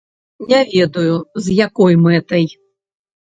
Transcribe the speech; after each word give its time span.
Не 0.51 0.61
ведаю, 0.69 1.17
з 1.47 1.59
якой 1.67 1.99
мэтай. 2.05 2.49